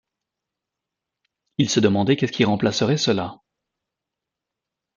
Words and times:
Il 1.59 1.69
se 1.69 1.79
demandait 1.79 2.15
qu’est-ce 2.15 2.31
qui 2.31 2.43
remplacerait 2.43 2.97
cela. 2.97 3.35